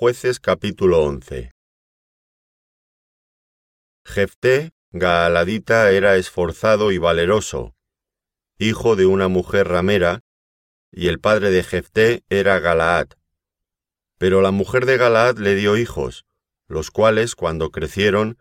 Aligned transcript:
Jueces 0.00 0.38
capítulo 0.38 1.02
11 1.02 1.50
Jefté, 4.04 4.70
Gaaladita, 4.92 5.90
era 5.90 6.14
esforzado 6.14 6.92
y 6.92 6.98
valeroso, 6.98 7.74
hijo 8.58 8.94
de 8.94 9.06
una 9.06 9.26
mujer 9.26 9.66
ramera, 9.66 10.20
y 10.92 11.08
el 11.08 11.18
padre 11.18 11.50
de 11.50 11.64
Jefté 11.64 12.22
era 12.28 12.60
Galaad. 12.60 13.08
Pero 14.18 14.40
la 14.40 14.52
mujer 14.52 14.86
de 14.86 14.98
Galaad 14.98 15.38
le 15.38 15.56
dio 15.56 15.76
hijos, 15.76 16.26
los 16.68 16.92
cuales, 16.92 17.34
cuando 17.34 17.72
crecieron, 17.72 18.38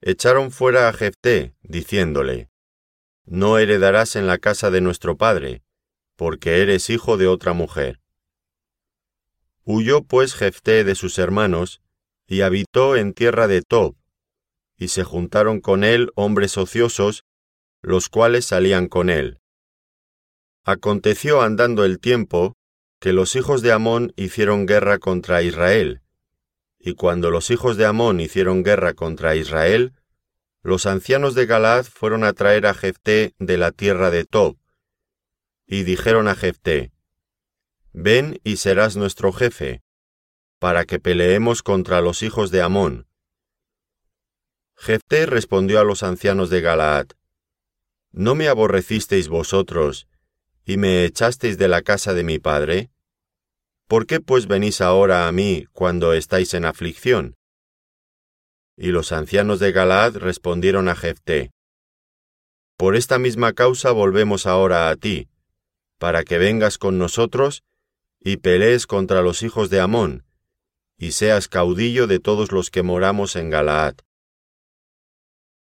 echaron 0.00 0.52
fuera 0.52 0.88
a 0.88 0.92
Jefté, 0.92 1.56
diciéndole, 1.62 2.50
No 3.24 3.58
heredarás 3.58 4.14
en 4.14 4.28
la 4.28 4.38
casa 4.38 4.70
de 4.70 4.80
nuestro 4.80 5.16
padre, 5.16 5.64
porque 6.14 6.62
eres 6.62 6.88
hijo 6.88 7.16
de 7.16 7.26
otra 7.26 7.52
mujer. 7.52 8.00
Huyó 9.72 10.02
pues 10.02 10.34
Jefté 10.34 10.82
de 10.82 10.96
sus 10.96 11.16
hermanos, 11.20 11.80
y 12.26 12.40
habitó 12.40 12.96
en 12.96 13.14
tierra 13.14 13.46
de 13.46 13.62
Tob, 13.62 13.94
y 14.76 14.88
se 14.88 15.04
juntaron 15.04 15.60
con 15.60 15.84
él 15.84 16.10
hombres 16.16 16.58
ociosos, 16.58 17.22
los 17.80 18.08
cuales 18.08 18.46
salían 18.46 18.88
con 18.88 19.10
él. 19.10 19.38
Aconteció 20.64 21.40
andando 21.40 21.84
el 21.84 22.00
tiempo, 22.00 22.56
que 22.98 23.12
los 23.12 23.36
hijos 23.36 23.62
de 23.62 23.70
Amón 23.70 24.12
hicieron 24.16 24.66
guerra 24.66 24.98
contra 24.98 25.40
Israel, 25.44 26.02
y 26.80 26.94
cuando 26.94 27.30
los 27.30 27.52
hijos 27.52 27.76
de 27.76 27.86
Amón 27.86 28.18
hicieron 28.18 28.64
guerra 28.64 28.94
contra 28.94 29.36
Israel, 29.36 29.92
los 30.64 30.84
ancianos 30.84 31.36
de 31.36 31.46
Galaad 31.46 31.84
fueron 31.84 32.24
a 32.24 32.32
traer 32.32 32.66
a 32.66 32.74
Jefté 32.74 33.34
de 33.38 33.56
la 33.56 33.70
tierra 33.70 34.10
de 34.10 34.24
Tob, 34.24 34.56
y 35.64 35.84
dijeron 35.84 36.26
a 36.26 36.34
Jefté, 36.34 36.90
Ven 37.92 38.40
y 38.44 38.56
serás 38.56 38.96
nuestro 38.96 39.32
jefe, 39.32 39.82
para 40.60 40.84
que 40.84 41.00
peleemos 41.00 41.62
contra 41.62 42.00
los 42.00 42.22
hijos 42.22 42.50
de 42.50 42.62
Amón. 42.62 43.08
Jefté 44.76 45.26
respondió 45.26 45.80
a 45.80 45.84
los 45.84 46.02
ancianos 46.02 46.50
de 46.50 46.60
Galaad, 46.60 47.08
¿No 48.12 48.34
me 48.34 48.48
aborrecisteis 48.48 49.28
vosotros 49.28 50.08
y 50.64 50.76
me 50.76 51.04
echasteis 51.04 51.58
de 51.58 51.68
la 51.68 51.82
casa 51.82 52.14
de 52.14 52.24
mi 52.24 52.38
padre? 52.38 52.90
¿Por 53.88 54.06
qué 54.06 54.20
pues 54.20 54.46
venís 54.46 54.80
ahora 54.80 55.26
a 55.26 55.32
mí 55.32 55.66
cuando 55.72 56.12
estáis 56.12 56.54
en 56.54 56.64
aflicción? 56.64 57.34
Y 58.76 58.88
los 58.88 59.10
ancianos 59.12 59.58
de 59.58 59.72
Galaad 59.72 60.16
respondieron 60.16 60.88
a 60.88 60.94
Jefté, 60.94 61.50
Por 62.76 62.94
esta 62.94 63.18
misma 63.18 63.52
causa 63.52 63.90
volvemos 63.90 64.46
ahora 64.46 64.90
a 64.90 64.96
ti, 64.96 65.28
para 65.98 66.22
que 66.22 66.38
vengas 66.38 66.78
con 66.78 66.98
nosotros 66.98 67.64
y 68.20 68.36
pelees 68.36 68.86
contra 68.86 69.22
los 69.22 69.42
hijos 69.42 69.70
de 69.70 69.80
Amón, 69.80 70.24
y 70.96 71.12
seas 71.12 71.48
caudillo 71.48 72.06
de 72.06 72.20
todos 72.20 72.52
los 72.52 72.70
que 72.70 72.82
moramos 72.82 73.36
en 73.36 73.50
Galaad. 73.50 73.94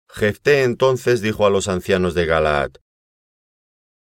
Jefté 0.09 0.63
entonces 0.63 1.21
dijo 1.21 1.45
a 1.45 1.49
los 1.49 1.67
ancianos 1.69 2.13
de 2.13 2.25
Galaad, 2.25 2.71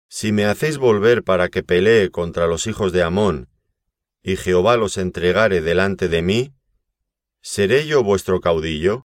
Si 0.08 0.32
me 0.32 0.46
hacéis 0.46 0.78
volver 0.78 1.22
para 1.22 1.48
que 1.50 1.62
pelee 1.62 2.10
contra 2.10 2.46
los 2.46 2.66
hijos 2.66 2.92
de 2.92 3.02
Amón, 3.02 3.50
y 4.22 4.36
Jehová 4.36 4.76
los 4.76 4.96
entregare 4.96 5.60
delante 5.60 6.08
de 6.08 6.22
mí, 6.22 6.54
¿seré 7.42 7.86
yo 7.86 8.02
vuestro 8.02 8.40
caudillo? 8.40 9.04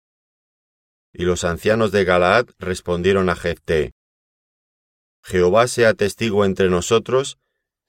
Y 1.12 1.24
los 1.24 1.44
ancianos 1.44 1.92
de 1.92 2.04
Galaad 2.04 2.46
respondieron 2.58 3.28
a 3.28 3.36
Jefté, 3.36 3.92
Jehová 5.26 5.68
sea 5.68 5.94
testigo 5.94 6.44
entre 6.44 6.68
nosotros, 6.68 7.38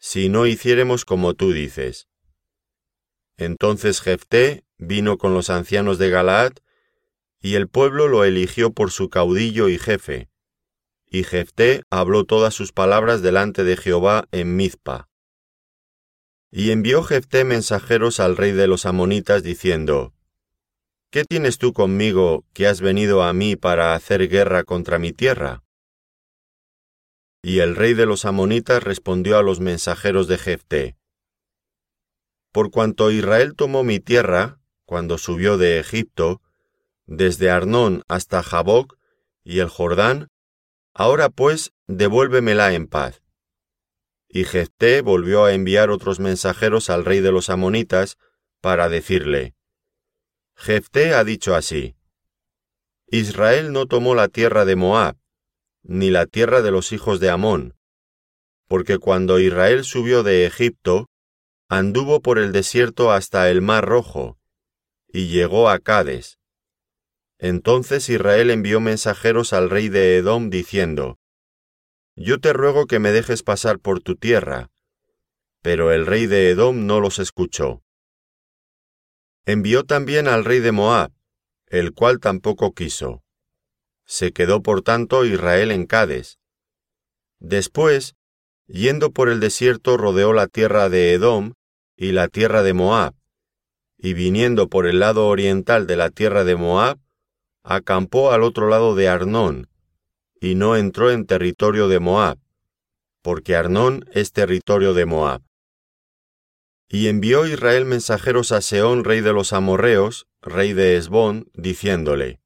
si 0.08 0.30
no 0.30 0.46
hiciéremos 0.46 1.04
como 1.04 1.34
tú 1.34 1.52
dices. 1.52 2.08
Entonces 3.38 4.02
Jefté 4.02 4.64
vino 4.78 5.18
con 5.18 5.34
los 5.34 5.50
ancianos 5.50 5.98
de 5.98 6.12
Galaad, 6.12 6.52
y 7.42 7.56
el 7.56 7.68
pueblo 7.68 8.08
lo 8.08 8.24
eligió 8.24 8.72
por 8.72 8.92
su 8.92 9.10
caudillo 9.10 9.68
y 9.68 9.80
jefe. 9.80 10.30
Y 11.08 11.24
Jefté 11.24 11.82
habló 11.90 12.24
todas 12.24 12.54
sus 12.54 12.72
palabras 12.72 13.24
delante 13.24 13.64
de 13.64 13.78
Jehová 13.78 14.28
en 14.32 14.56
Mizpa. 14.56 15.10
Y 16.52 16.70
envió 16.70 17.02
Jefté 17.02 17.44
mensajeros 17.44 18.20
al 18.20 18.38
rey 18.38 18.52
de 18.52 18.68
los 18.68 18.86
amonitas 18.86 19.42
diciendo, 19.42 20.14
¿Qué 21.10 21.24
tienes 21.24 21.58
tú 21.58 21.74
conmigo 21.74 22.46
que 22.54 22.68
has 22.68 22.80
venido 22.80 23.24
a 23.24 23.34
mí 23.34 23.56
para 23.56 23.96
hacer 23.96 24.30
guerra 24.30 24.66
contra 24.66 25.00
mi 25.00 25.14
tierra? 25.14 25.65
Y 27.48 27.60
el 27.60 27.76
rey 27.76 27.94
de 27.94 28.08
los 28.08 28.26
amonitas 28.26 28.82
respondió 28.82 29.38
a 29.38 29.44
los 29.44 29.60
mensajeros 29.60 30.28
de 30.28 30.40
Jefté, 30.40 30.98
Por 32.52 32.72
cuanto 32.72 33.12
Israel 33.12 33.54
tomó 33.56 33.84
mi 33.84 34.00
tierra, 34.00 34.60
cuando 34.84 35.20
subió 35.20 35.60
de 35.60 35.78
Egipto, 35.78 36.42
desde 37.06 37.52
Arnón 37.52 38.02
hasta 38.08 38.42
Jaboc 38.42 38.98
y 39.44 39.60
el 39.60 39.70
Jordán, 39.70 40.30
ahora 40.96 41.30
pues 41.30 41.72
devuélvemela 41.86 42.74
en 42.74 42.88
paz. 42.88 43.22
Y 44.28 44.46
Jefté 44.46 45.02
volvió 45.02 45.46
a 45.46 45.54
enviar 45.54 45.92
otros 45.92 46.20
mensajeros 46.20 46.90
al 46.90 47.06
rey 47.06 47.20
de 47.20 47.32
los 47.32 47.52
amonitas 47.52 48.18
para 48.60 48.90
decirle, 48.90 49.54
Jefté 50.56 51.14
ha 51.14 51.24
dicho 51.24 51.54
así, 51.54 51.96
Israel 53.06 53.72
no 53.72 53.86
tomó 53.86 54.16
la 54.16 54.30
tierra 54.30 54.66
de 54.66 54.76
Moab, 54.76 55.18
ni 55.88 56.10
la 56.10 56.26
tierra 56.26 56.62
de 56.62 56.72
los 56.72 56.92
hijos 56.92 57.20
de 57.20 57.30
Amón, 57.30 57.76
porque 58.68 58.98
cuando 58.98 59.40
Israel 59.40 59.84
subió 59.84 60.24
de 60.24 60.46
Egipto, 60.46 61.08
anduvo 61.70 62.22
por 62.22 62.40
el 62.40 62.52
desierto 62.52 63.12
hasta 63.12 63.50
el 63.52 63.62
mar 63.62 63.86
rojo, 63.86 64.38
y 65.08 65.28
llegó 65.28 65.70
a 65.70 65.80
Cades. 65.80 66.40
Entonces 67.38 68.10
Israel 68.10 68.50
envió 68.50 68.80
mensajeros 68.80 69.54
al 69.54 69.70
rey 69.70 69.90
de 69.90 70.18
Edom 70.18 70.50
diciendo, 70.50 71.20
Yo 72.16 72.40
te 72.40 72.54
ruego 72.54 72.88
que 72.88 73.00
me 73.00 73.12
dejes 73.12 73.44
pasar 73.44 73.80
por 73.80 74.02
tu 74.02 74.16
tierra. 74.16 74.72
Pero 75.62 75.92
el 75.92 76.06
rey 76.06 76.28
de 76.28 76.50
Edom 76.50 76.86
no 76.86 77.00
los 77.00 77.20
escuchó. 77.20 77.84
Envió 79.46 79.84
también 79.84 80.28
al 80.28 80.46
rey 80.46 80.60
de 80.60 80.72
Moab, 80.72 81.12
el 81.68 81.94
cual 81.94 82.20
tampoco 82.20 82.74
quiso. 82.74 83.25
Se 84.06 84.32
quedó 84.32 84.62
por 84.62 84.82
tanto 84.82 85.26
Israel 85.26 85.72
en 85.72 85.86
Cades. 85.86 86.40
Después, 87.40 88.16
yendo 88.68 89.12
por 89.12 89.30
el 89.30 89.40
desierto, 89.40 89.98
rodeó 89.98 90.34
la 90.34 90.48
tierra 90.48 90.90
de 90.90 91.14
Edom 91.14 91.54
y 91.96 92.12
la 92.12 92.28
tierra 92.28 92.64
de 92.64 92.74
Moab, 92.74 93.16
y 93.98 94.14
viniendo 94.14 94.70
por 94.70 94.88
el 94.88 95.00
lado 95.00 95.28
oriental 95.28 95.88
de 95.88 95.96
la 95.96 96.10
tierra 96.10 96.44
de 96.44 96.56
Moab, 96.56 97.00
acampó 97.64 98.32
al 98.32 98.44
otro 98.44 98.70
lado 98.70 98.96
de 98.96 99.08
Arnón, 99.08 99.70
y 100.40 100.56
no 100.56 100.76
entró 100.76 101.12
en 101.12 101.26
territorio 101.26 101.88
de 101.88 102.00
Moab, 102.00 102.38
porque 103.22 103.56
Arnón 103.56 104.06
es 104.12 104.32
territorio 104.32 104.94
de 104.94 105.06
Moab. 105.06 105.42
Y 106.88 107.08
envió 107.08 107.48
Israel 107.48 107.86
mensajeros 107.86 108.52
a 108.52 108.62
Seón, 108.62 109.04
rey 109.04 109.22
de 109.22 109.34
los 109.34 109.54
amorreos, 109.54 110.28
rey 110.42 110.74
de 110.74 110.98
Esbón, 110.98 111.50
diciéndole, 111.56 112.40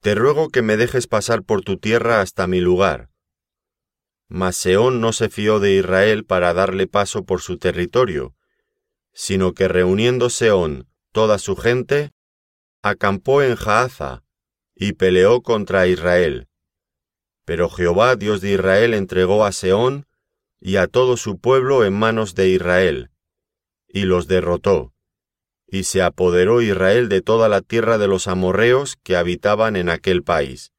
te 0.00 0.14
ruego 0.14 0.48
que 0.48 0.62
me 0.62 0.76
dejes 0.76 1.06
pasar 1.06 1.42
por 1.42 1.62
tu 1.62 1.76
tierra 1.76 2.20
hasta 2.20 2.46
mi 2.46 2.60
lugar. 2.60 3.10
Mas 4.28 4.56
Seón 4.56 5.00
no 5.00 5.12
se 5.12 5.28
fió 5.28 5.60
de 5.60 5.74
Israel 5.74 6.24
para 6.24 6.54
darle 6.54 6.86
paso 6.86 7.24
por 7.24 7.42
su 7.42 7.58
territorio, 7.58 8.34
sino 9.12 9.52
que 9.52 9.68
reuniendo 9.68 10.30
Seón 10.30 10.88
toda 11.12 11.38
su 11.38 11.56
gente, 11.56 12.12
acampó 12.82 13.42
en 13.42 13.56
Jaaza 13.56 14.22
y 14.74 14.92
peleó 14.92 15.42
contra 15.42 15.86
Israel. 15.86 16.48
Pero 17.44 17.68
Jehová, 17.68 18.16
Dios 18.16 18.40
de 18.40 18.52
Israel, 18.52 18.94
entregó 18.94 19.44
a 19.44 19.52
Seón 19.52 20.06
y 20.60 20.76
a 20.76 20.86
todo 20.86 21.16
su 21.16 21.38
pueblo 21.38 21.84
en 21.84 21.92
manos 21.92 22.34
de 22.34 22.48
Israel, 22.48 23.10
y 23.88 24.04
los 24.04 24.28
derrotó 24.28 24.94
y 25.70 25.84
se 25.84 26.02
apoderó 26.02 26.60
Israel 26.60 27.08
de 27.08 27.22
toda 27.22 27.48
la 27.48 27.60
tierra 27.60 27.96
de 27.96 28.08
los 28.08 28.26
amorreos 28.26 28.96
que 29.02 29.16
habitaban 29.16 29.76
en 29.76 29.88
aquel 29.88 30.22
país. 30.22 30.72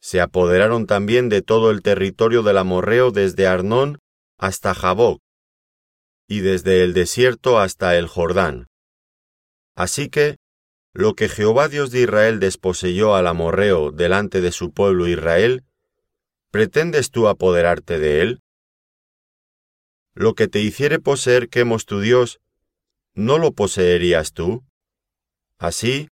Se 0.00 0.20
apoderaron 0.20 0.86
también 0.86 1.28
de 1.28 1.42
todo 1.42 1.70
el 1.70 1.80
territorio 1.80 2.42
del 2.42 2.58
amorreo 2.58 3.12
desde 3.12 3.46
Arnón 3.46 3.98
hasta 4.36 4.74
Jaboc, 4.74 5.22
y 6.26 6.40
desde 6.40 6.82
el 6.82 6.92
desierto 6.92 7.60
hasta 7.60 7.96
el 7.96 8.08
Jordán. 8.08 8.66
Así 9.76 10.08
que, 10.08 10.38
lo 10.92 11.14
que 11.14 11.28
Jehová 11.28 11.68
Dios 11.68 11.92
de 11.92 12.00
Israel 12.02 12.40
desposeyó 12.40 13.14
al 13.14 13.28
amorreo 13.28 13.92
delante 13.92 14.40
de 14.40 14.50
su 14.50 14.72
pueblo 14.72 15.06
Israel, 15.06 15.64
¿pretendes 16.50 17.10
tú 17.10 17.28
apoderarte 17.28 17.98
de 17.98 18.20
él? 18.22 18.40
Lo 20.14 20.34
que 20.34 20.48
te 20.48 20.58
hiciere 20.58 20.98
poseer 20.98 21.48
quemos 21.48 21.86
tu 21.86 22.00
Dios, 22.00 22.41
¿no 23.14 23.38
lo 23.38 23.52
poseerías 23.52 24.32
tú? 24.32 24.64
Así, 25.58 26.08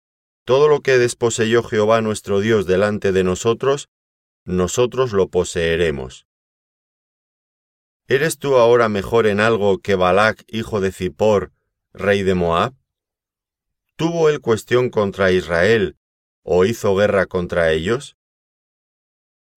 todo 0.44 0.68
lo 0.68 0.80
que 0.80 0.98
desposeyó 0.98 1.62
Jehová 1.62 2.00
nuestro 2.00 2.40
Dios 2.40 2.66
delante 2.66 3.12
de 3.12 3.24
nosotros, 3.24 3.88
nosotros 4.44 5.12
lo 5.12 5.28
poseeremos. 5.28 6.26
¿Eres 8.06 8.38
tú 8.38 8.56
ahora 8.56 8.90
mejor 8.90 9.26
en 9.26 9.40
algo 9.40 9.78
que 9.78 9.94
Balac, 9.94 10.44
hijo 10.48 10.82
de 10.82 10.92
Zippor, 10.92 11.52
rey 11.94 12.22
de 12.22 12.34
Moab? 12.34 12.74
¿Tuvo 13.96 14.28
él 14.28 14.40
cuestión 14.40 14.90
contra 14.90 15.32
Israel 15.32 15.96
o 16.42 16.66
hizo 16.66 16.94
guerra 16.94 17.24
contra 17.24 17.72
ellos? 17.72 18.16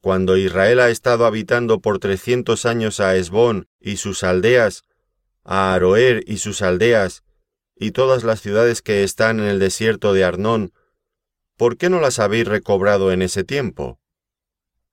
Cuando 0.02 0.38
Israel 0.38 0.80
ha 0.80 0.90
estado 0.90 1.26
habitando 1.26 1.82
por 1.82 2.00
trescientos 2.00 2.66
años 2.66 3.02
a 3.02 3.18
Esbón 3.18 3.68
y 3.82 3.98
sus 3.98 4.24
aldeas, 4.24 4.84
a 5.44 5.74
Aroer 5.74 6.24
y 6.26 6.38
sus 6.38 6.62
aldeas, 6.62 7.24
y 7.80 7.92
todas 7.92 8.24
las 8.24 8.42
ciudades 8.42 8.82
que 8.82 9.04
están 9.04 9.40
en 9.40 9.46
el 9.46 9.60
desierto 9.60 10.14
de 10.14 10.24
Arnón, 10.24 10.74
¿por 11.56 11.78
qué 11.78 11.90
no 11.90 12.00
las 12.00 12.20
habéis 12.20 12.48
recobrado 12.48 13.12
en 13.12 13.22
ese 13.22 13.44
tiempo? 13.44 14.00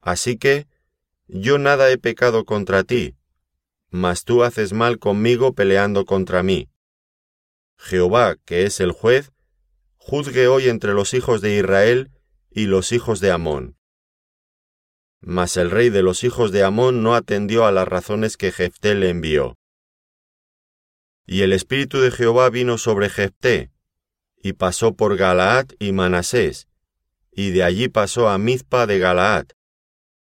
Así 0.00 0.36
que, 0.36 0.66
yo 1.26 1.58
nada 1.58 1.90
he 1.90 1.98
pecado 1.98 2.44
contra 2.44 2.84
ti, 2.84 3.16
mas 3.90 4.24
tú 4.24 4.42
haces 4.42 4.72
mal 4.72 4.98
conmigo 4.98 5.54
peleando 5.54 6.04
contra 6.04 6.42
mí. 6.42 6.68
Jehová, 7.78 8.36
que 8.44 8.64
es 8.64 8.80
el 8.80 8.92
juez, 8.92 9.32
juzgue 9.96 10.48
hoy 10.48 10.68
entre 10.68 10.92
los 10.92 11.14
hijos 11.14 11.40
de 11.40 11.56
Israel 11.56 12.10
y 12.50 12.66
los 12.66 12.92
hijos 12.92 13.20
de 13.20 13.30
Amón. 13.30 13.76
Mas 15.20 15.56
el 15.56 15.70
rey 15.70 15.88
de 15.88 16.02
los 16.02 16.22
hijos 16.22 16.52
de 16.52 16.62
Amón 16.62 17.02
no 17.02 17.14
atendió 17.14 17.64
a 17.64 17.72
las 17.72 17.88
razones 17.88 18.36
que 18.36 18.52
Jefté 18.52 18.94
le 18.94 19.08
envió. 19.08 19.56
Y 21.26 21.42
el 21.42 21.52
espíritu 21.52 22.00
de 22.00 22.10
Jehová 22.10 22.50
vino 22.50 22.78
sobre 22.78 23.08
Jefté, 23.08 23.70
y 24.36 24.52
pasó 24.52 24.94
por 24.94 25.16
Galaad 25.16 25.68
y 25.78 25.92
Manasés, 25.92 26.68
y 27.32 27.50
de 27.50 27.64
allí 27.64 27.88
pasó 27.88 28.28
a 28.28 28.38
Mizpa 28.38 28.86
de 28.86 28.98
Galaad, 28.98 29.46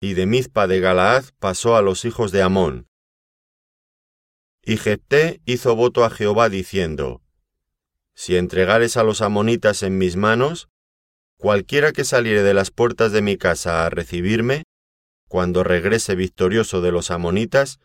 y 0.00 0.14
de 0.14 0.26
Mizpa 0.26 0.66
de 0.66 0.80
Galaad 0.80 1.24
pasó 1.38 1.76
a 1.76 1.82
los 1.82 2.04
hijos 2.04 2.32
de 2.32 2.42
Amón. 2.42 2.88
Y 4.62 4.76
Jefté 4.76 5.40
hizo 5.44 5.76
voto 5.76 6.04
a 6.04 6.10
Jehová 6.10 6.48
diciendo, 6.48 7.22
Si 8.14 8.36
entregares 8.36 8.96
a 8.96 9.04
los 9.04 9.22
amonitas 9.22 9.82
en 9.82 9.98
mis 9.98 10.16
manos, 10.16 10.68
cualquiera 11.36 11.92
que 11.92 12.04
saliere 12.04 12.42
de 12.42 12.54
las 12.54 12.70
puertas 12.70 13.12
de 13.12 13.22
mi 13.22 13.36
casa 13.38 13.86
a 13.86 13.90
recibirme, 13.90 14.64
cuando 15.28 15.62
regrese 15.62 16.16
victorioso 16.16 16.80
de 16.80 16.90
los 16.90 17.10
amonitas, 17.10 17.78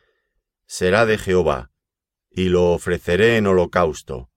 será 0.66 1.06
de 1.06 1.18
Jehová, 1.18 1.73
y 2.34 2.50
lo 2.50 2.72
ofreceré 2.72 3.38
en 3.38 3.48
holocausto. 3.48 4.30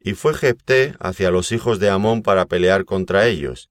Y 0.00 0.14
fue 0.14 0.34
Jepté 0.34 0.96
hacia 0.98 1.30
los 1.30 1.52
hijos 1.52 1.78
de 1.78 1.88
Amón 1.88 2.22
para 2.22 2.44
pelear 2.46 2.84
contra 2.84 3.26
ellos, 3.26 3.70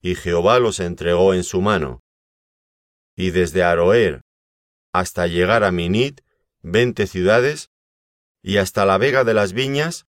y 0.00 0.14
Jehová 0.14 0.58
los 0.60 0.80
entregó 0.80 1.34
en 1.34 1.44
su 1.44 1.60
mano. 1.60 2.00
Y 3.16 3.30
desde 3.30 3.62
Aroer 3.62 4.22
hasta 4.96 5.26
llegar 5.26 5.62
a 5.62 5.72
Minit, 5.72 6.22
veinte 6.62 7.06
ciudades, 7.06 7.68
y 8.42 8.56
hasta 8.56 8.86
la 8.86 8.96
vega 8.96 9.24
de 9.24 9.34
las 9.34 9.52
viñas, 9.52 10.06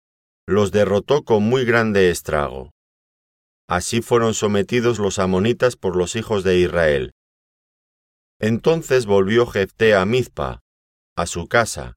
los 0.46 0.72
derrotó 0.72 1.22
con 1.22 1.42
muy 1.42 1.66
grande 1.66 2.08
estrago. 2.10 2.72
Así 3.68 4.00
fueron 4.00 4.32
sometidos 4.32 4.98
los 4.98 5.18
amonitas 5.18 5.76
por 5.76 5.96
los 5.96 6.16
hijos 6.16 6.44
de 6.44 6.60
Israel. 6.60 7.12
Entonces 8.38 9.04
volvió 9.04 9.46
Jefté 9.46 9.94
a 9.94 10.06
Mizpa, 10.06 10.62
a 11.20 11.26
su 11.26 11.48
casa, 11.48 11.96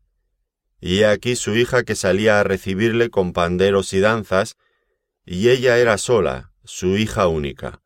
y 0.80 1.04
aquí 1.04 1.36
su 1.36 1.56
hija 1.56 1.84
que 1.84 1.96
salía 1.96 2.40
a 2.40 2.44
recibirle 2.44 3.10
con 3.10 3.34
panderos 3.34 3.94
y 3.94 4.00
danzas, 4.00 4.58
y 5.26 5.50
ella 5.50 5.78
era 5.78 5.98
sola, 5.98 6.52
su 6.64 6.98
hija 6.98 7.28
única. 7.28 7.82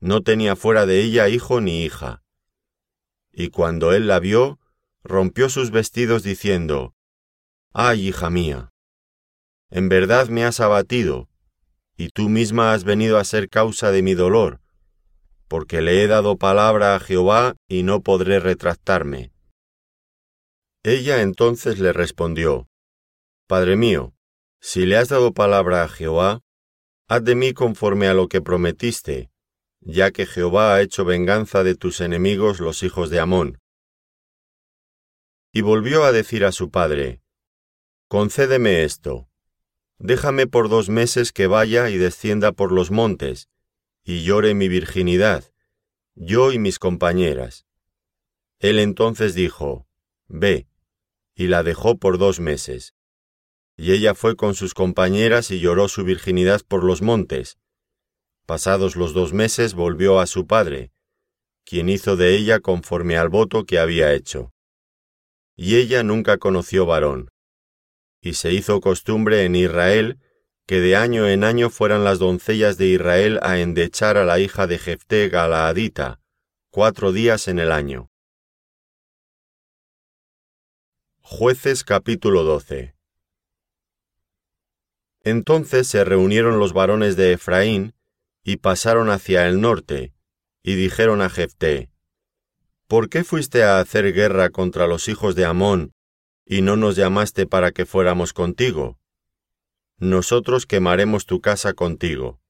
No 0.00 0.22
tenía 0.22 0.56
fuera 0.56 0.86
de 0.86 1.02
ella 1.02 1.28
hijo 1.28 1.60
ni 1.60 1.84
hija. 1.84 2.22
Y 3.32 3.50
cuando 3.50 3.92
él 3.92 4.08
la 4.08 4.18
vio, 4.18 4.58
rompió 5.04 5.48
sus 5.48 5.70
vestidos 5.70 6.22
diciendo, 6.22 6.94
Ay, 7.72 8.08
hija 8.08 8.30
mía, 8.30 8.70
en 9.70 9.88
verdad 9.88 10.28
me 10.28 10.44
has 10.44 10.58
abatido, 10.58 11.28
y 11.96 12.08
tú 12.08 12.28
misma 12.28 12.72
has 12.72 12.82
venido 12.82 13.18
a 13.18 13.24
ser 13.24 13.48
causa 13.48 13.92
de 13.92 14.02
mi 14.02 14.14
dolor, 14.14 14.60
porque 15.46 15.80
le 15.80 16.02
he 16.02 16.08
dado 16.08 16.36
palabra 16.36 16.96
a 16.96 17.00
Jehová 17.00 17.54
y 17.68 17.84
no 17.84 18.02
podré 18.02 18.40
retractarme. 18.40 19.30
Ella 20.82 21.20
entonces 21.20 21.78
le 21.78 21.92
respondió, 21.92 22.66
Padre 23.46 23.76
mío, 23.76 24.14
si 24.60 24.86
le 24.86 24.96
has 24.96 25.10
dado 25.10 25.34
palabra 25.34 25.82
a 25.82 25.88
Jehová, 25.88 26.40
haz 27.06 27.22
de 27.22 27.34
mí 27.34 27.52
conforme 27.52 28.08
a 28.08 28.14
lo 28.14 28.28
que 28.28 28.40
prometiste, 28.40 29.30
ya 29.80 30.10
que 30.10 30.24
Jehová 30.24 30.74
ha 30.74 30.80
hecho 30.80 31.04
venganza 31.04 31.64
de 31.64 31.74
tus 31.74 32.00
enemigos 32.00 32.60
los 32.60 32.82
hijos 32.82 33.10
de 33.10 33.20
Amón. 33.20 33.58
Y 35.52 35.60
volvió 35.60 36.04
a 36.04 36.12
decir 36.12 36.46
a 36.46 36.52
su 36.52 36.70
padre, 36.70 37.20
Concédeme 38.08 38.82
esto, 38.82 39.28
déjame 39.98 40.46
por 40.46 40.70
dos 40.70 40.88
meses 40.88 41.32
que 41.32 41.46
vaya 41.46 41.90
y 41.90 41.98
descienda 41.98 42.52
por 42.52 42.72
los 42.72 42.90
montes, 42.90 43.50
y 44.02 44.22
llore 44.24 44.54
mi 44.54 44.68
virginidad, 44.68 45.44
yo 46.14 46.52
y 46.52 46.58
mis 46.58 46.78
compañeras. 46.78 47.66
Él 48.60 48.78
entonces 48.78 49.34
dijo, 49.34 49.86
Ve, 50.26 50.69
y 51.40 51.46
la 51.46 51.62
dejó 51.62 51.96
por 51.96 52.18
dos 52.18 52.38
meses. 52.38 52.92
Y 53.78 53.92
ella 53.92 54.14
fue 54.14 54.36
con 54.36 54.54
sus 54.54 54.74
compañeras 54.74 55.50
y 55.50 55.58
lloró 55.58 55.88
su 55.88 56.04
virginidad 56.04 56.60
por 56.68 56.84
los 56.84 57.00
montes. 57.00 57.56
Pasados 58.44 58.94
los 58.94 59.14
dos 59.14 59.32
meses 59.32 59.72
volvió 59.72 60.20
a 60.20 60.26
su 60.26 60.46
padre, 60.46 60.92
quien 61.64 61.88
hizo 61.88 62.16
de 62.16 62.36
ella 62.36 62.60
conforme 62.60 63.16
al 63.16 63.30
voto 63.30 63.64
que 63.64 63.78
había 63.78 64.12
hecho. 64.12 64.52
Y 65.56 65.76
ella 65.76 66.02
nunca 66.02 66.36
conoció 66.36 66.84
varón. 66.84 67.30
Y 68.20 68.34
se 68.34 68.52
hizo 68.52 68.82
costumbre 68.82 69.44
en 69.44 69.56
Israel 69.56 70.18
que 70.66 70.80
de 70.80 70.94
año 70.94 71.26
en 71.26 71.42
año 71.42 71.70
fueran 71.70 72.04
las 72.04 72.18
doncellas 72.18 72.76
de 72.76 72.88
Israel 72.88 73.40
a 73.40 73.60
endechar 73.60 74.18
a 74.18 74.26
la 74.26 74.40
hija 74.40 74.66
de 74.66 74.76
Jefté 74.76 75.30
Galaadita, 75.30 76.20
cuatro 76.68 77.12
días 77.12 77.48
en 77.48 77.60
el 77.60 77.72
año. 77.72 78.10
Jueces 81.32 81.84
capítulo 81.84 82.42
12 82.42 82.96
Entonces 85.22 85.86
se 85.86 86.04
reunieron 86.04 86.58
los 86.58 86.72
varones 86.72 87.14
de 87.14 87.34
Efraín 87.34 87.94
y 88.42 88.56
pasaron 88.56 89.10
hacia 89.10 89.46
el 89.46 89.60
norte, 89.60 90.12
y 90.64 90.74
dijeron 90.74 91.22
a 91.22 91.30
Jefté, 91.30 91.88
¿Por 92.88 93.08
qué 93.08 93.22
fuiste 93.22 93.62
a 93.62 93.78
hacer 93.78 94.12
guerra 94.12 94.50
contra 94.50 94.88
los 94.88 95.06
hijos 95.06 95.36
de 95.36 95.44
Amón, 95.44 95.94
y 96.44 96.62
no 96.62 96.76
nos 96.76 96.96
llamaste 96.96 97.46
para 97.46 97.70
que 97.70 97.86
fuéramos 97.86 98.32
contigo? 98.32 98.98
Nosotros 99.98 100.66
quemaremos 100.66 101.26
tu 101.26 101.40
casa 101.40 101.74
contigo. 101.74 102.40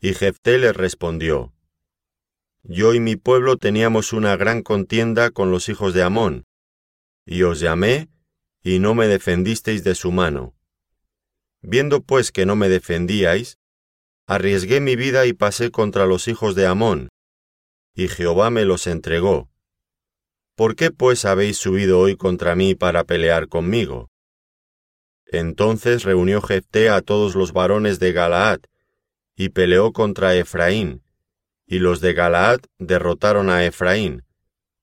Y 0.00 0.14
Jefté 0.14 0.58
les 0.58 0.76
respondió, 0.76 1.52
Yo 2.62 2.94
y 2.94 3.00
mi 3.00 3.16
pueblo 3.16 3.56
teníamos 3.56 4.12
una 4.12 4.36
gran 4.36 4.62
contienda 4.62 5.30
con 5.30 5.50
los 5.50 5.68
hijos 5.68 5.94
de 5.94 6.04
Amón, 6.04 6.46
y 7.26 7.42
os 7.42 7.60
llamé, 7.60 8.08
y 8.62 8.78
no 8.78 8.94
me 8.94 9.08
defendisteis 9.08 9.84
de 9.84 9.94
su 9.94 10.12
mano. 10.12 10.54
Viendo 11.60 12.02
pues 12.02 12.30
que 12.30 12.46
no 12.46 12.54
me 12.56 12.68
defendíais, 12.68 13.58
arriesgué 14.26 14.80
mi 14.80 14.96
vida 14.96 15.26
y 15.26 15.32
pasé 15.32 15.70
contra 15.70 16.06
los 16.06 16.28
hijos 16.28 16.54
de 16.54 16.66
Amón, 16.66 17.08
y 17.94 18.08
Jehová 18.08 18.50
me 18.50 18.64
los 18.64 18.86
entregó. 18.86 19.50
¿Por 20.54 20.76
qué 20.76 20.90
pues 20.90 21.24
habéis 21.24 21.58
subido 21.58 21.98
hoy 21.98 22.16
contra 22.16 22.54
mí 22.54 22.74
para 22.74 23.04
pelear 23.04 23.48
conmigo? 23.48 24.10
Entonces 25.26 26.04
reunió 26.04 26.40
Jefté 26.40 26.88
a 26.88 27.02
todos 27.02 27.34
los 27.34 27.52
varones 27.52 27.98
de 27.98 28.12
Galaad, 28.12 28.60
y 29.34 29.48
peleó 29.50 29.92
contra 29.92 30.34
Efraín, 30.36 31.02
y 31.66 31.80
los 31.80 32.00
de 32.00 32.14
Galaad 32.14 32.60
derrotaron 32.78 33.50
a 33.50 33.64
Efraín, 33.64 34.24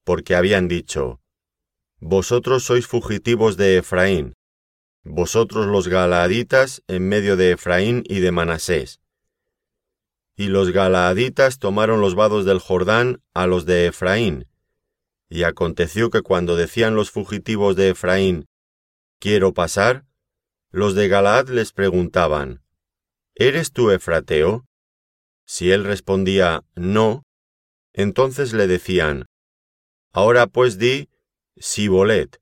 porque 0.03 0.35
habían 0.35 0.67
dicho, 0.67 1.22
vosotros 2.05 2.65
sois 2.65 2.85
fugitivos 2.85 3.55
de 3.55 3.77
Efraín, 3.77 4.33
vosotros 5.05 5.67
los 5.67 5.87
galaaditas 5.87 6.83
en 6.87 7.07
medio 7.07 7.37
de 7.37 7.53
Efraín 7.53 8.03
y 8.05 8.19
de 8.19 8.33
Manasés. 8.33 8.99
Y 10.35 10.47
los 10.47 10.71
galaaditas 10.71 11.59
tomaron 11.59 12.01
los 12.01 12.15
vados 12.15 12.43
del 12.43 12.59
Jordán 12.59 13.21
a 13.33 13.47
los 13.47 13.65
de 13.65 13.87
Efraín. 13.87 14.49
Y 15.29 15.43
aconteció 15.43 16.09
que 16.09 16.21
cuando 16.21 16.57
decían 16.57 16.93
los 16.93 17.09
fugitivos 17.09 17.77
de 17.77 17.91
Efraín, 17.91 18.47
Quiero 19.19 19.53
pasar, 19.53 20.05
los 20.71 20.95
de 20.95 21.07
Galaad 21.07 21.47
les 21.47 21.71
preguntaban, 21.71 22.63
¿Eres 23.33 23.71
tú 23.71 23.91
Efrateo? 23.91 24.65
Si 25.45 25.71
él 25.71 25.85
respondía, 25.85 26.65
No, 26.75 27.23
entonces 27.93 28.51
le 28.51 28.67
decían, 28.67 29.25
Ahora 30.11 30.47
pues 30.47 30.77
di, 30.77 31.07
Sibolet. 31.57 32.41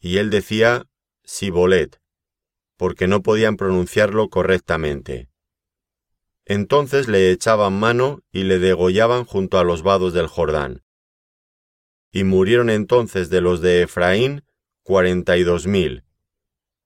Y 0.00 0.18
él 0.18 0.30
decía 0.30 0.86
Sibolet, 1.24 2.00
porque 2.76 3.06
no 3.06 3.22
podían 3.22 3.56
pronunciarlo 3.56 4.28
correctamente. 4.28 5.28
Entonces 6.44 7.08
le 7.08 7.30
echaban 7.30 7.78
mano 7.78 8.22
y 8.32 8.44
le 8.44 8.58
degollaban 8.58 9.24
junto 9.24 9.58
a 9.58 9.64
los 9.64 9.82
vados 9.82 10.14
del 10.14 10.28
Jordán. 10.28 10.82
Y 12.10 12.24
murieron 12.24 12.70
entonces 12.70 13.28
de 13.28 13.42
los 13.42 13.60
de 13.60 13.82
Efraín 13.82 14.44
cuarenta 14.82 15.36
y 15.36 15.42
dos 15.42 15.66
mil, 15.66 16.04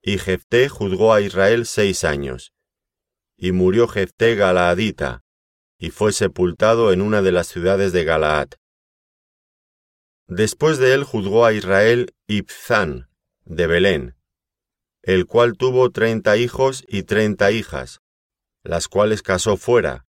Y 0.03 0.19
Jefté 0.19 0.69
juzgó 0.69 1.15
a 1.15 1.21
Israel 1.21 1.67
seis 1.67 2.03
años. 2.03 2.53
Y 3.37 3.53
murió 3.53 3.87
Jefté 3.87 4.35
Galaadita, 4.35 5.23
y 5.79 5.91
fue 5.91 6.13
sepultado 6.13 6.93
en 6.93 7.01
una 7.01 7.23
de 7.23 7.31
las 7.31 7.47
ciudades 7.47 7.93
de 7.93 8.03
Galaad. 8.03 8.49
Después 10.35 10.79
de 10.79 10.95
él 10.95 11.05
juzgó 11.05 11.45
a 11.45 11.53
Israel 11.53 12.15
Ibzán, 12.27 13.11
de 13.45 13.67
Belén, 13.67 14.17
el 15.03 15.27
cual 15.27 15.59
tuvo 15.59 15.91
treinta 15.91 16.39
hijos 16.39 16.85
y 16.89 17.03
treinta 17.03 17.53
hijas, 17.53 18.01
las 18.63 18.89
cuales 18.89 19.21
casó 19.21 19.59
fuera, 19.59 20.07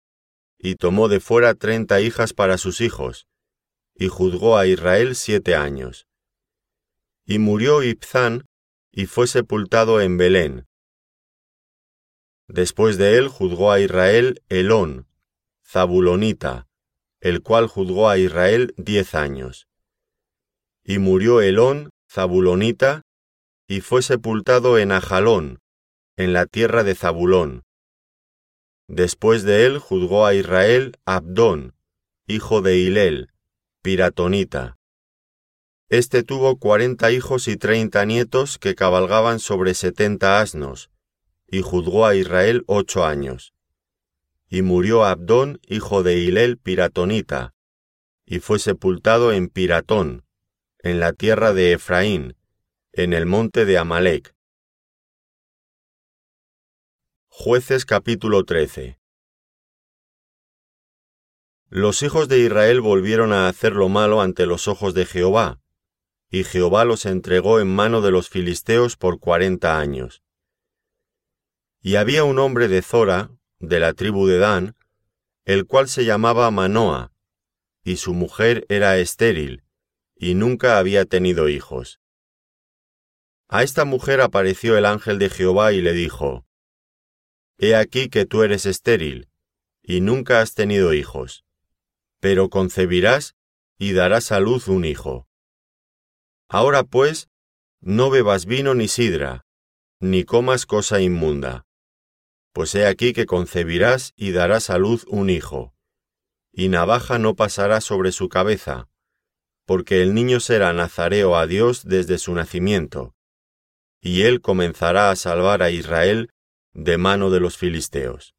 y 0.57 0.73
tomó 0.73 1.07
de 1.07 1.19
fuera 1.19 1.53
treinta 1.53 2.01
hijas 2.01 2.33
para 2.33 2.57
sus 2.57 2.81
hijos, 2.81 3.27
y 3.93 4.07
juzgó 4.07 4.57
a 4.57 4.65
Israel 4.65 5.15
siete 5.15 5.55
años. 5.55 6.07
Y 7.23 7.37
murió 7.37 7.83
Ibzán, 7.83 8.45
y 8.91 9.05
fue 9.05 9.27
sepultado 9.27 10.01
en 10.01 10.17
Belén. 10.17 10.65
Después 12.47 12.97
de 12.97 13.19
él 13.19 13.27
juzgó 13.27 13.71
a 13.71 13.79
Israel 13.79 14.41
Elón, 14.49 15.07
Zabulonita, 15.63 16.67
el 17.19 17.43
cual 17.43 17.67
juzgó 17.67 18.09
a 18.09 18.17
Israel 18.17 18.73
diez 18.77 19.13
años. 19.13 19.66
Y 20.89 20.99
murió 20.99 21.41
Elón, 21.41 21.89
Zabulonita, 22.09 23.01
y 23.67 23.81
fue 23.81 24.01
sepultado 24.01 24.77
en 24.77 24.93
Ajalón, 24.93 25.59
en 26.15 26.31
la 26.31 26.45
tierra 26.45 26.85
de 26.85 26.95
Zabulón. 26.95 27.63
Después 28.87 29.43
de 29.43 29.65
él 29.65 29.79
juzgó 29.79 30.25
a 30.25 30.33
Israel 30.33 30.95
Abdón, 31.05 31.75
hijo 32.25 32.61
de 32.61 32.77
Hilel, 32.77 33.33
piratonita. 33.81 34.77
Este 35.89 36.23
tuvo 36.23 36.57
cuarenta 36.57 37.11
hijos 37.11 37.49
y 37.49 37.57
treinta 37.57 38.05
nietos 38.05 38.57
que 38.57 38.73
cabalgaban 38.73 39.39
sobre 39.39 39.73
setenta 39.73 40.39
asnos, 40.39 40.89
y 41.51 41.63
juzgó 41.63 42.05
a 42.05 42.15
Israel 42.15 42.63
ocho 42.65 43.03
años. 43.03 43.53
Y 44.47 44.61
murió 44.61 45.03
Abdón, 45.03 45.59
hijo 45.67 46.01
de 46.01 46.17
Hilel, 46.17 46.57
piratonita, 46.57 47.53
y 48.25 48.39
fue 48.39 48.57
sepultado 48.57 49.33
en 49.33 49.49
Piratón, 49.49 50.23
en 50.87 51.01
la 51.01 51.11
tierra 51.11 51.51
de 51.51 51.73
Efraín, 51.73 52.37
en 52.93 53.11
el 53.11 53.25
monte 53.25 53.65
de 53.65 53.77
Amalek. 53.77 54.33
Jueces 57.27 57.85
capítulo 57.85 58.45
13 58.45 58.97
Los 61.67 62.03
hijos 62.03 62.29
de 62.29 62.39
Israel 62.39 62.79
volvieron 62.79 63.33
a 63.33 63.49
hacer 63.49 63.73
lo 63.73 63.89
malo 63.89 64.21
ante 64.21 64.45
los 64.45 64.69
ojos 64.69 64.93
de 64.93 65.05
Jehová, 65.05 65.59
y 66.29 66.45
Jehová 66.45 66.85
los 66.85 67.05
entregó 67.05 67.59
en 67.59 67.67
mano 67.67 67.99
de 67.99 68.11
los 68.11 68.29
filisteos 68.29 68.95
por 68.95 69.19
cuarenta 69.19 69.79
años. 69.79 70.23
Y 71.81 71.97
había 71.97 72.23
un 72.23 72.39
hombre 72.39 72.69
de 72.69 72.81
Zora, 72.81 73.31
de 73.59 73.81
la 73.81 73.91
tribu 73.91 74.25
de 74.25 74.37
Dan, 74.37 74.77
el 75.43 75.65
cual 75.65 75.89
se 75.89 76.05
llamaba 76.05 76.49
Manoa, 76.49 77.11
y 77.83 77.97
su 77.97 78.13
mujer 78.13 78.65
era 78.69 78.97
estéril, 78.99 79.66
y 80.19 80.35
nunca 80.35 80.77
había 80.77 81.05
tenido 81.05 81.49
hijos. 81.49 81.99
A 83.47 83.63
esta 83.63 83.85
mujer 83.85 84.21
apareció 84.21 84.77
el 84.77 84.85
ángel 84.85 85.19
de 85.19 85.29
Jehová 85.29 85.71
y 85.73 85.81
le 85.81 85.93
dijo, 85.93 86.45
He 87.57 87.75
aquí 87.75 88.09
que 88.09 88.25
tú 88.25 88.43
eres 88.43 88.65
estéril, 88.65 89.29
y 89.81 90.01
nunca 90.01 90.41
has 90.41 90.53
tenido 90.53 90.93
hijos, 90.93 91.45
pero 92.19 92.49
concebirás 92.49 93.35
y 93.77 93.93
darás 93.93 94.31
a 94.31 94.39
luz 94.39 94.67
un 94.67 94.85
hijo. 94.85 95.27
Ahora 96.49 96.83
pues, 96.83 97.29
no 97.79 98.09
bebas 98.09 98.45
vino 98.45 98.73
ni 98.73 98.87
sidra, 98.87 99.45
ni 99.99 100.23
comas 100.23 100.65
cosa 100.65 100.99
inmunda, 100.99 101.65
pues 102.53 102.73
he 102.75 102.85
aquí 102.85 103.13
que 103.13 103.25
concebirás 103.25 104.13
y 104.15 104.31
darás 104.31 104.69
a 104.69 104.77
luz 104.77 105.05
un 105.07 105.29
hijo, 105.29 105.73
y 106.51 106.69
navaja 106.69 107.19
no 107.19 107.35
pasará 107.35 107.81
sobre 107.81 108.11
su 108.11 108.29
cabeza, 108.29 108.89
porque 109.67 110.01
el 110.01 110.15
niño 110.15 110.39
será 110.39 110.73
nazareo 110.73 111.35
a 111.35 111.45
Dios 111.45 111.83
desde 111.85 112.17
su 112.17 112.33
nacimiento 112.33 113.13
y 114.01 114.23
él 114.23 114.41
comenzará 114.41 115.11
a 115.11 115.15
salvar 115.15 115.61
a 115.61 115.71
Israel 115.71 116.29
de 116.73 116.97
mano 116.97 117.29
de 117.29 117.39
los 117.39 117.57
filisteos. 117.57 118.35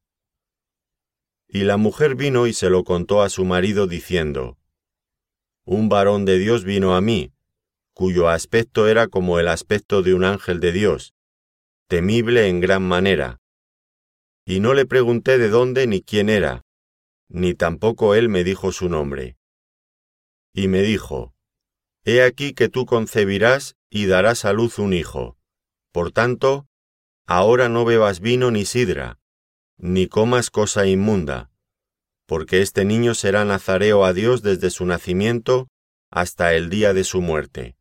Y 1.47 1.63
la 1.63 1.77
mujer 1.77 2.15
vino 2.15 2.47
y 2.47 2.53
se 2.53 2.69
lo 2.69 2.83
contó 2.83 3.21
a 3.21 3.29
su 3.29 3.45
marido 3.45 3.87
diciendo, 3.87 4.57
Un 5.65 5.89
varón 5.89 6.25
de 6.25 6.37
Dios 6.37 6.63
vino 6.63 6.95
a 6.95 7.01
mí, 7.01 7.33
cuyo 7.93 8.29
aspecto 8.29 8.87
era 8.87 9.07
como 9.07 9.39
el 9.39 9.47
aspecto 9.47 10.01
de 10.03 10.13
un 10.13 10.23
ángel 10.23 10.59
de 10.59 10.71
Dios, 10.71 11.13
temible 11.87 12.47
en 12.47 12.61
gran 12.61 12.83
manera. 12.83 13.39
Y 14.45 14.61
no 14.61 14.73
le 14.73 14.85
pregunté 14.85 15.37
de 15.37 15.49
dónde 15.49 15.85
ni 15.85 16.01
quién 16.01 16.29
era, 16.29 16.65
ni 17.27 17.53
tampoco 17.53 18.15
él 18.15 18.29
me 18.29 18.43
dijo 18.43 18.71
su 18.71 18.89
nombre. 18.89 19.38
Y 20.59 20.67
me 20.67 20.81
dijo, 20.81 21.33
He 22.03 22.21
aquí 22.21 22.53
que 22.53 22.67
tú 22.67 22.85
concebirás 22.85 23.77
y 23.89 24.07
darás 24.07 24.43
a 24.43 24.53
luz 24.53 24.77
un 24.77 24.93
hijo 24.93 25.39
por 25.91 26.11
tanto, 26.11 26.67
ahora 27.25 27.67
no 27.67 27.83
bebas 27.83 28.19
vino 28.19 28.51
ni 28.51 28.65
sidra, 28.65 29.19
ni 29.77 30.07
comas 30.07 30.49
cosa 30.51 30.85
inmunda, 30.85 31.49
porque 32.27 32.61
este 32.61 32.85
niño 32.85 33.15
será 33.15 33.43
nazareo 33.43 34.05
a 34.05 34.13
Dios 34.13 34.43
desde 34.43 34.69
su 34.69 34.85
nacimiento 34.85 35.67
hasta 36.11 36.53
el 36.53 36.69
día 36.69 36.93
de 36.93 37.03
su 37.03 37.21
muerte. 37.21 37.75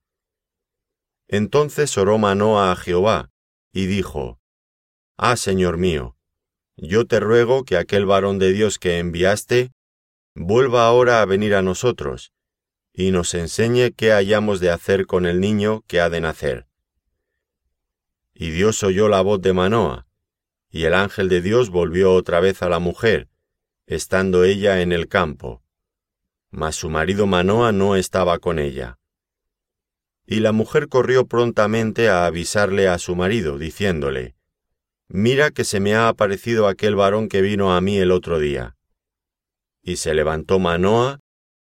Entonces 1.28 1.98
oró 1.98 2.16
Manoa 2.16 2.72
a 2.72 2.76
Jehová, 2.76 3.30
y 3.72 3.86
dijo, 3.86 4.40
Ah, 5.18 5.36
Señor 5.36 5.76
mío, 5.76 6.16
yo 6.76 7.06
te 7.06 7.20
ruego 7.20 7.64
que 7.64 7.76
aquel 7.76 8.06
varón 8.06 8.38
de 8.38 8.52
Dios 8.52 8.78
que 8.78 8.98
enviaste 8.98 9.72
vuelva 10.34 10.86
ahora 10.86 11.20
a 11.20 11.26
venir 11.26 11.54
a 11.54 11.62
nosotros, 11.62 12.32
y 12.98 13.12
nos 13.12 13.32
enseñe 13.34 13.92
qué 13.92 14.12
hayamos 14.12 14.58
de 14.58 14.70
hacer 14.70 15.06
con 15.06 15.24
el 15.24 15.38
niño 15.38 15.84
que 15.86 16.00
ha 16.00 16.10
de 16.10 16.20
nacer. 16.20 16.66
Y 18.34 18.50
Dios 18.50 18.82
oyó 18.82 19.08
la 19.08 19.20
voz 19.20 19.40
de 19.40 19.52
Manoa, 19.52 20.08
y 20.68 20.82
el 20.82 20.94
ángel 20.94 21.28
de 21.28 21.40
Dios 21.40 21.70
volvió 21.70 22.12
otra 22.12 22.40
vez 22.40 22.60
a 22.60 22.68
la 22.68 22.80
mujer, 22.80 23.28
estando 23.86 24.42
ella 24.42 24.82
en 24.82 24.90
el 24.90 25.06
campo. 25.06 25.62
Mas 26.50 26.74
su 26.74 26.90
marido 26.90 27.28
Manoa 27.28 27.70
no 27.70 27.94
estaba 27.94 28.40
con 28.40 28.58
ella. 28.58 28.98
Y 30.26 30.40
la 30.40 30.50
mujer 30.50 30.88
corrió 30.88 31.24
prontamente 31.24 32.08
a 32.08 32.26
avisarle 32.26 32.88
a 32.88 32.98
su 32.98 33.14
marido, 33.14 33.58
diciéndole, 33.58 34.34
Mira 35.06 35.52
que 35.52 35.62
se 35.62 35.78
me 35.78 35.94
ha 35.94 36.08
aparecido 36.08 36.66
aquel 36.66 36.96
varón 36.96 37.28
que 37.28 37.42
vino 37.42 37.76
a 37.76 37.80
mí 37.80 37.96
el 37.96 38.10
otro 38.10 38.40
día. 38.40 38.76
Y 39.82 39.96
se 39.96 40.14
levantó 40.14 40.58
Manoa, 40.58 41.20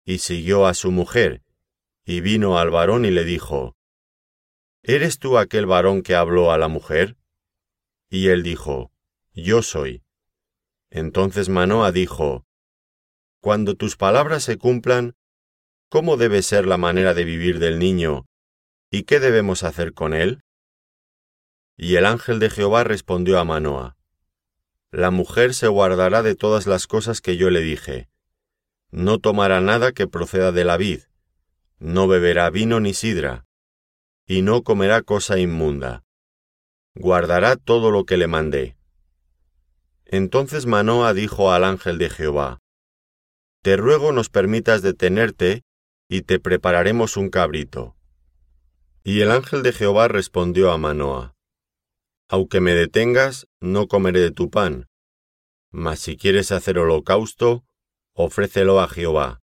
y 0.04 0.18
siguió 0.18 0.66
a 0.66 0.74
su 0.74 0.90
mujer, 0.90 1.42
y 2.04 2.20
vino 2.20 2.58
al 2.58 2.70
varón 2.70 3.04
y 3.04 3.10
le 3.10 3.24
dijo, 3.24 3.76
¿Eres 4.82 5.18
tú 5.18 5.38
aquel 5.38 5.66
varón 5.66 6.02
que 6.02 6.16
habló 6.16 6.50
a 6.50 6.58
la 6.58 6.66
mujer? 6.66 7.16
Y 8.10 8.28
él 8.28 8.42
dijo, 8.42 8.90
Yo 9.32 9.62
soy. 9.62 10.02
Entonces 10.90 11.48
Manoa 11.48 11.92
dijo, 11.92 12.44
Cuando 13.40 13.76
tus 13.76 13.96
palabras 13.96 14.42
se 14.42 14.58
cumplan, 14.58 15.14
¿cómo 15.88 16.16
debe 16.16 16.42
ser 16.42 16.66
la 16.66 16.78
manera 16.78 17.14
de 17.14 17.24
vivir 17.24 17.60
del 17.60 17.78
niño? 17.78 18.26
¿Y 18.90 19.04
qué 19.04 19.20
debemos 19.20 19.62
hacer 19.62 19.94
con 19.94 20.14
él? 20.14 20.42
Y 21.76 21.96
el 21.96 22.04
ángel 22.04 22.40
de 22.40 22.50
Jehová 22.50 22.84
respondió 22.84 23.38
a 23.38 23.44
Manoa, 23.44 23.96
La 24.90 25.10
mujer 25.10 25.54
se 25.54 25.68
guardará 25.68 26.22
de 26.22 26.34
todas 26.34 26.66
las 26.66 26.86
cosas 26.86 27.20
que 27.20 27.36
yo 27.36 27.50
le 27.50 27.60
dije. 27.60 28.11
No 28.92 29.18
tomará 29.18 29.60
nada 29.60 29.92
que 29.92 30.06
proceda 30.06 30.52
de 30.52 30.64
la 30.64 30.76
vid, 30.76 31.00
no 31.78 32.06
beberá 32.06 32.48
vino 32.50 32.78
ni 32.78 32.94
sidra, 32.94 33.44
y 34.26 34.42
no 34.42 34.62
comerá 34.62 35.02
cosa 35.02 35.38
inmunda. 35.38 36.04
Guardará 36.94 37.56
todo 37.56 37.90
lo 37.90 38.04
que 38.04 38.16
le 38.16 38.28
mandé. 38.28 38.76
Entonces 40.04 40.66
Manoa 40.66 41.14
dijo 41.14 41.52
al 41.52 41.64
ángel 41.64 41.96
de 41.98 42.10
Jehová, 42.10 42.60
Te 43.62 43.76
ruego 43.76 44.12
nos 44.12 44.28
permitas 44.28 44.82
detenerte, 44.82 45.62
y 46.08 46.22
te 46.22 46.38
prepararemos 46.38 47.16
un 47.16 47.30
cabrito. 47.30 47.96
Y 49.02 49.22
el 49.22 49.30
ángel 49.30 49.62
de 49.62 49.72
Jehová 49.72 50.06
respondió 50.08 50.70
a 50.70 50.76
Manoa, 50.76 51.34
Aunque 52.28 52.60
me 52.60 52.74
detengas, 52.74 53.48
no 53.58 53.88
comeré 53.88 54.20
de 54.20 54.30
tu 54.30 54.50
pan, 54.50 54.86
mas 55.70 56.00
si 56.00 56.18
quieres 56.18 56.52
hacer 56.52 56.78
holocausto, 56.78 57.64
ofrécelo 58.14 58.80
a 58.80 58.88
Jehová. 58.88 59.40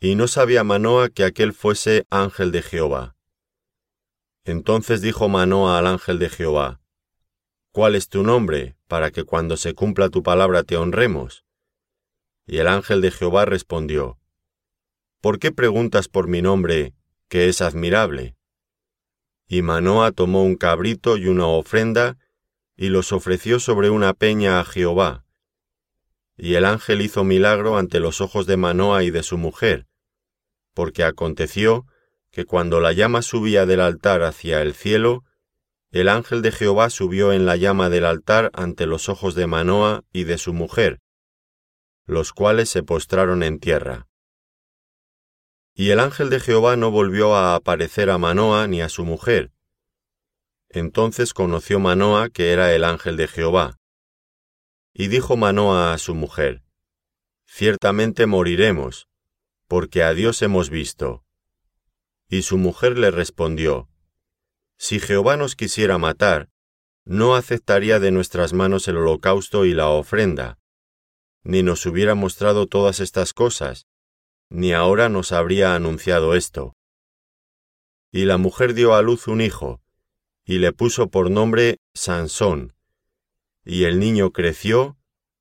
Y 0.00 0.14
no 0.14 0.28
sabía 0.28 0.64
Manoa 0.64 1.08
que 1.08 1.24
aquel 1.24 1.52
fuese 1.52 2.06
ángel 2.10 2.52
de 2.52 2.62
Jehová. 2.62 3.16
Entonces 4.44 5.00
dijo 5.00 5.28
Manoa 5.28 5.78
al 5.78 5.86
ángel 5.86 6.18
de 6.18 6.28
Jehová, 6.28 6.80
¿Cuál 7.72 7.94
es 7.94 8.08
tu 8.08 8.22
nombre, 8.22 8.76
para 8.86 9.10
que 9.10 9.24
cuando 9.24 9.56
se 9.56 9.74
cumpla 9.74 10.08
tu 10.08 10.22
palabra 10.22 10.62
te 10.62 10.76
honremos? 10.76 11.44
Y 12.46 12.58
el 12.58 12.66
ángel 12.66 13.00
de 13.00 13.10
Jehová 13.10 13.44
respondió, 13.44 14.18
¿Por 15.20 15.38
qué 15.38 15.52
preguntas 15.52 16.08
por 16.08 16.28
mi 16.28 16.42
nombre, 16.42 16.94
que 17.28 17.48
es 17.48 17.60
admirable? 17.60 18.36
Y 19.46 19.62
Manoa 19.62 20.12
tomó 20.12 20.44
un 20.44 20.56
cabrito 20.56 21.16
y 21.16 21.26
una 21.26 21.46
ofrenda, 21.46 22.18
y 22.76 22.88
los 22.88 23.12
ofreció 23.12 23.60
sobre 23.60 23.90
una 23.90 24.14
peña 24.14 24.60
a 24.60 24.64
Jehová. 24.64 25.24
Y 26.38 26.54
el 26.54 26.64
ángel 26.64 27.02
hizo 27.02 27.24
milagro 27.24 27.76
ante 27.76 27.98
los 27.98 28.20
ojos 28.20 28.46
de 28.46 28.56
Manoa 28.56 29.02
y 29.02 29.10
de 29.10 29.24
su 29.24 29.36
mujer, 29.36 29.86
porque 30.72 31.02
aconteció 31.02 31.84
que 32.30 32.44
cuando 32.44 32.80
la 32.80 32.92
llama 32.92 33.22
subía 33.22 33.66
del 33.66 33.80
altar 33.80 34.22
hacia 34.22 34.62
el 34.62 34.72
cielo, 34.72 35.24
el 35.90 36.08
ángel 36.08 36.40
de 36.40 36.52
Jehová 36.52 36.90
subió 36.90 37.32
en 37.32 37.44
la 37.44 37.56
llama 37.56 37.88
del 37.88 38.04
altar 38.04 38.50
ante 38.54 38.86
los 38.86 39.08
ojos 39.08 39.34
de 39.34 39.48
Manoa 39.48 40.04
y 40.12 40.24
de 40.24 40.38
su 40.38 40.52
mujer, 40.52 41.00
los 42.06 42.32
cuales 42.32 42.68
se 42.68 42.84
postraron 42.84 43.42
en 43.42 43.58
tierra. 43.58 44.06
Y 45.74 45.90
el 45.90 45.98
ángel 45.98 46.30
de 46.30 46.38
Jehová 46.38 46.76
no 46.76 46.90
volvió 46.92 47.34
a 47.34 47.56
aparecer 47.56 48.10
a 48.10 48.18
Manoa 48.18 48.68
ni 48.68 48.80
a 48.80 48.88
su 48.88 49.04
mujer. 49.04 49.50
Entonces 50.68 51.34
conoció 51.34 51.80
Manoa 51.80 52.28
que 52.28 52.52
era 52.52 52.74
el 52.74 52.84
ángel 52.84 53.16
de 53.16 53.26
Jehová. 53.26 53.78
Y 54.92 55.08
dijo 55.08 55.36
Manoa 55.36 55.92
a 55.92 55.98
su 55.98 56.14
mujer, 56.14 56.62
Ciertamente 57.46 58.26
moriremos, 58.26 59.08
porque 59.66 60.02
a 60.02 60.12
Dios 60.14 60.42
hemos 60.42 60.70
visto. 60.70 61.24
Y 62.28 62.42
su 62.42 62.58
mujer 62.58 62.98
le 62.98 63.10
respondió, 63.10 63.88
Si 64.76 65.00
Jehová 65.00 65.36
nos 65.36 65.56
quisiera 65.56 65.98
matar, 65.98 66.50
no 67.04 67.36
aceptaría 67.36 68.00
de 68.00 68.10
nuestras 68.10 68.52
manos 68.52 68.86
el 68.86 68.98
holocausto 68.98 69.64
y 69.64 69.72
la 69.72 69.88
ofrenda, 69.88 70.58
ni 71.42 71.62
nos 71.62 71.86
hubiera 71.86 72.14
mostrado 72.14 72.66
todas 72.66 73.00
estas 73.00 73.32
cosas, 73.32 73.86
ni 74.50 74.72
ahora 74.72 75.08
nos 75.08 75.32
habría 75.32 75.74
anunciado 75.74 76.34
esto. 76.34 76.74
Y 78.12 78.26
la 78.26 78.36
mujer 78.36 78.74
dio 78.74 78.94
a 78.94 79.02
luz 79.02 79.26
un 79.26 79.40
hijo, 79.40 79.80
y 80.44 80.58
le 80.58 80.72
puso 80.72 81.10
por 81.10 81.30
nombre 81.30 81.78
Sansón. 81.94 82.74
Y 83.70 83.84
el 83.84 84.00
niño 84.00 84.32
creció, 84.32 84.96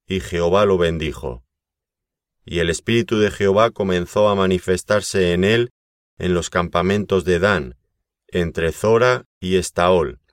y 0.06 0.20
Jehová 0.20 0.66
lo 0.66 0.78
bendijo. 0.78 1.46
Y 2.44 2.60
el 2.60 2.70
espíritu 2.70 3.20
de 3.20 3.32
Jehová 3.32 3.72
comenzó 3.72 4.28
a 4.28 4.36
manifestarse 4.36 5.32
en 5.32 5.46
él 5.46 5.72
en 6.18 6.34
los 6.34 6.50
campamentos 6.50 7.24
de 7.24 7.40
Dan, 7.40 7.78
entre 8.28 8.74
Zora 8.74 9.24
y 9.40 9.56
Estaol. 9.56 10.20